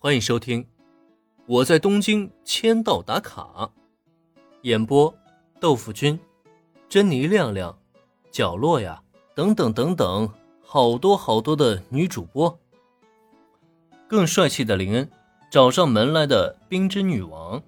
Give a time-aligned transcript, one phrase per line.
[0.00, 0.62] 欢迎收听
[1.44, 3.42] 《我在东京签到打卡》，
[4.62, 5.12] 演播：
[5.58, 6.16] 豆腐君、
[6.88, 7.76] 珍妮亮亮、
[8.30, 9.02] 角落呀，
[9.34, 10.32] 等等等等，
[10.64, 12.56] 好多好多的女主播。
[14.06, 15.10] 更帅气的林恩，
[15.50, 17.60] 找上门来的冰之女王。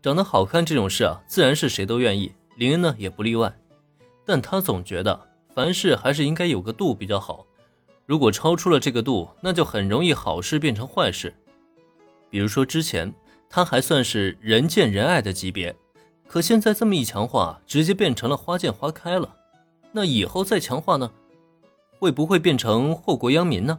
[0.00, 3.54] 长得好看这种事啊，自然是谁都愿意，林恩呢也不例外。
[4.24, 7.46] 但他总觉得凡事还是应该有个度比较好。
[8.10, 11.32] 如果超出了这个度，那就很容易好事变成坏事。
[12.28, 13.14] 比如说之前
[13.48, 15.72] 他还算是人见人爱的级别，
[16.26, 19.36] 可现在这么一强化，直接变成了花见花开了。
[19.92, 21.08] 那以后再强化呢，
[22.00, 23.78] 会不会变成祸国殃民呢？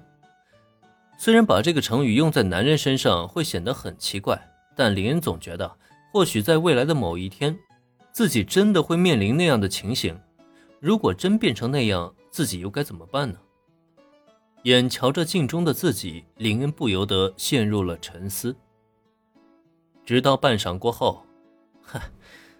[1.18, 4.42] 虽然把这个成语用在男人身上会显得很奇怪，
[4.78, 5.70] 但林恩总觉得，
[6.14, 7.60] 或许在未来的某一天，
[8.14, 10.18] 自己真的会面临那样的情形。
[10.80, 13.38] 如果真变成那样，自己又该怎么办呢？
[14.64, 18.56] 眼瞧着镜中的自己，林恩不由得陷入了沉思。
[20.06, 21.24] 直到半晌过后，
[21.82, 22.00] 嗨，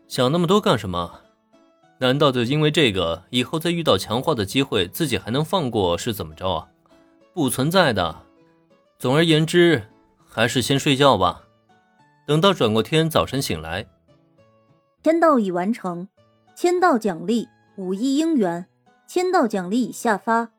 [0.08, 1.22] 想那么多干什么？
[2.00, 6.70] 难道就因为这个，以后再遇到强化的机会，自己还能放过是怎么着啊？
[7.34, 8.24] 不存在的。
[8.98, 9.84] 总而言之，
[10.26, 11.44] 还是先睡觉吧。
[12.26, 13.86] 等到转过天，早晨醒来，
[15.04, 16.08] 签到已完成，
[16.56, 18.68] 签到奖励五亿英元，
[19.08, 20.52] 签到奖励已下发。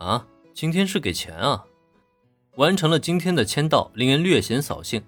[0.00, 1.62] 啊，今天是给钱啊！
[2.56, 5.02] 完成了今天的签到，令人略显扫兴。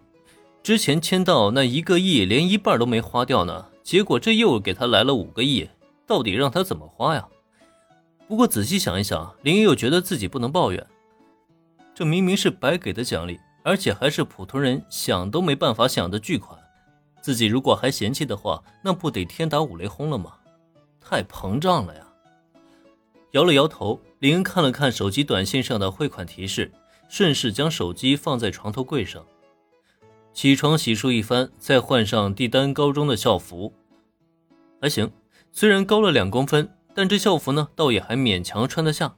[0.63, 5.67] 之前签到那一个亿，连一半都没花掉呢，结果这又给他来了五个亿，
[6.07, 7.27] 到底让他怎么花呀？
[8.29, 10.87] 不过仔细想一想，林又觉得自己不能抱怨，
[11.95, 16.59] 这明明是白给的奖励，而且还是普通人想都没办法想的巨款。
[17.23, 20.35] 自己如果还嫌弃的话，那不得天打五雷轰了吗？
[21.01, 22.07] 太膨胀了呀！
[23.31, 23.99] 摇了摇头。
[24.23, 26.71] 林恩看了看手机短信上的汇款提示，
[27.09, 29.27] 顺势将手机放在床头柜上。
[30.33, 33.75] 起床洗漱一番，再换上帝丹高中的校服，
[34.81, 35.11] 还行。
[35.51, 39.17] 虽然高了两公分，但这校服呢，倒也还勉强穿得下。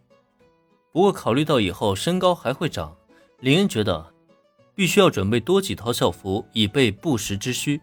[0.91, 2.97] 不过考虑到以后身高还会长，
[3.41, 4.15] 林恩觉得
[4.75, 7.79] 必须要准备多几套校服，以备不时之需。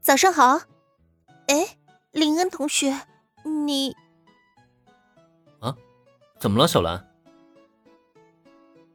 [0.00, 0.58] 早上好，
[1.46, 1.76] 哎，
[2.10, 3.06] 林恩同学，
[3.44, 3.94] 你。
[6.46, 7.08] 怎么了，小兰？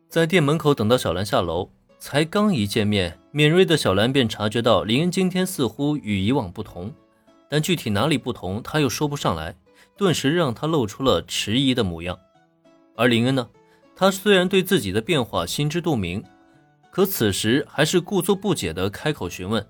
[0.07, 1.69] 在店门口等到小兰下楼，
[1.99, 6.93] 才刚一见面，敏锐的小兰便察觉到林恩今天似乎与以往不同，
[7.49, 9.53] 但具体哪里不同，她又说不上来，
[9.97, 12.17] 顿时让她露出了迟疑的模样。
[12.95, 13.49] 而林恩呢，
[13.97, 16.23] 他虽然对自己的变化心知肚明，
[16.89, 19.67] 可此时还是故作不解的开口询问：“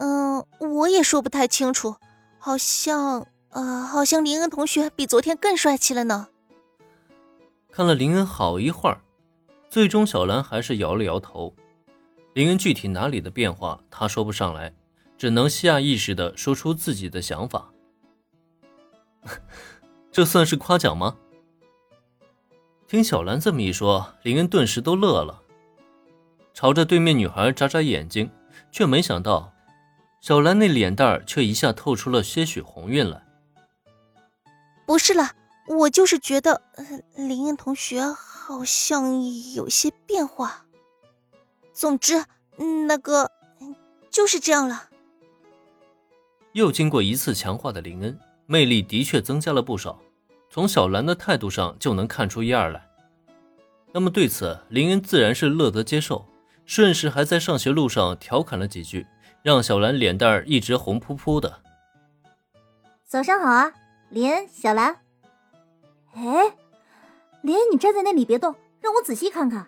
[0.00, 1.94] 嗯，我也说不太清楚，
[2.40, 6.28] 好像……”啊，好像林恩同学比昨天更帅气了呢。
[7.72, 9.00] 看了林恩好一会儿，
[9.70, 11.56] 最终小兰还是摇了摇头。
[12.34, 14.74] 林恩具体哪里的变化，她说不上来，
[15.16, 17.70] 只能下意识的说出自己的想法。
[20.12, 21.16] 这算是夸奖吗？
[22.86, 25.40] 听小兰这么一说，林恩顿时都乐了，
[26.52, 28.30] 朝着对面女孩眨眨眼睛，
[28.70, 29.50] 却没想到，
[30.20, 33.24] 小兰那脸蛋却一下透出了些许红晕来。
[34.84, 35.30] 不是了，
[35.78, 36.62] 我就是觉得
[37.16, 39.22] 林恩同学好像
[39.54, 40.66] 有些变化。
[41.72, 42.24] 总之，
[42.86, 43.30] 那个
[44.10, 44.88] 就是这样了。
[46.52, 49.98] 又经过一次强化的林恩，魅力的确增加了不少，
[50.50, 52.86] 从小兰的态度上就能看出一二来。
[53.92, 56.26] 那么对此，林恩自然是乐得接受，
[56.66, 59.06] 顺势还在上学路上调侃了几句，
[59.42, 61.60] 让小兰脸蛋儿一直红扑扑的。
[63.06, 63.72] 早上好啊！
[64.10, 65.00] 林恩，小兰，
[66.14, 66.56] 哎，
[67.42, 69.66] 林恩，你站在那里别动，让我仔细看看。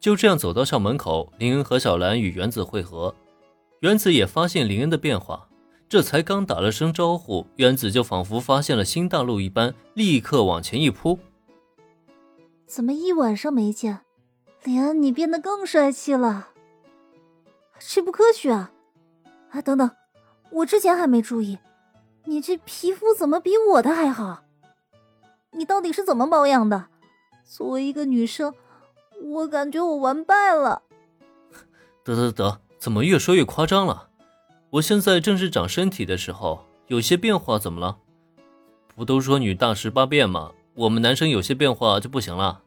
[0.00, 3.14] 就这样走到校门口，林恩和小兰与原子会合，
[3.80, 5.48] 原子也发现林恩的变化，
[5.88, 11.18] 这才刚打了声招呼，原子就仿佛发现了新大陆一般，立刻往前一扑。
[12.66, 14.00] 怎么一晚上没见，
[14.62, 16.48] 林恩你变得更帅气了？
[17.78, 18.72] 这不科学啊！
[19.50, 19.90] 啊，等等，
[20.50, 21.58] 我之前还没注意。
[22.24, 24.42] 你这皮肤怎么比我的还好？
[25.54, 26.86] 你到底是怎么保养的？
[27.44, 28.52] 作为一个女生，
[29.22, 30.82] 我感觉我完败了。
[32.02, 34.08] 得得得，怎么越说越夸张了？
[34.70, 37.98] 我现在正是长身体的时候，有些变化怎么了？
[38.96, 40.52] 不都说女大十八变吗？
[40.74, 42.60] 我们男生有些变化就不行了？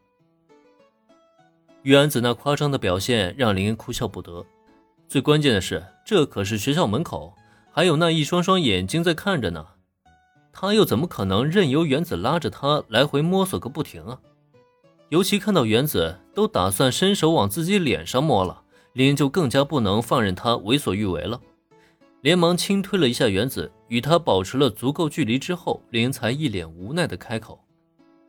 [1.82, 4.44] 玉安子那夸张的表现让林恩哭笑不得。
[5.06, 7.34] 最关键的是，这可是学校门口。
[7.70, 9.64] 还有那一双双眼睛在看着呢，
[10.60, 14.18] 他又怎么可能任由原子拉着他来回摸索个不停啊？
[15.08, 18.62] 尤其看到原子都打算伸手往自己脸上摸了，
[18.92, 21.40] 林就更加不能放任他为所欲为了，
[22.22, 27.60] 连忙轻推了一下原子，与他保持了足够距离之后，林才一脸无奈的开口。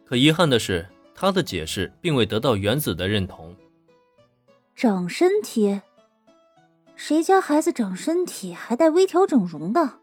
[0.05, 3.55] 可遗憾的是，他的解释并未得到原子的认同。
[4.75, 5.81] 长身体？
[6.95, 9.93] 谁家孩子长身体还带微调整容的？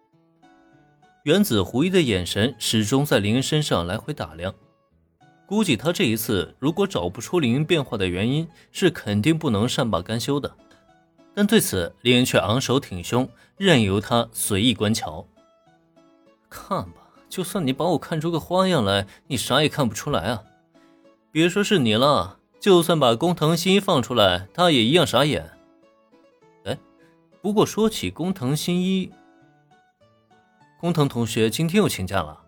[1.27, 4.55] 原子狐疑的眼神始终在林恩身上来回打量，
[5.45, 10.55] 估计他这一次如果找不出林恩变化的原因，是肯定不能善罢甘休的。
[11.35, 15.27] 但对此，林恩却昂首挺胸，任由他随意观瞧。
[16.49, 17.03] 看吧。
[17.29, 20.45] 就算你把我看出个花样来，你啥也看不出来啊！
[21.33, 25.51] 别说是你了，就算把工藤新一放出来，他也一样傻眼。
[26.67, 26.79] 哎，
[27.43, 29.11] 不过说起工藤新一，
[30.87, 32.46] 工藤同学今天又请假了。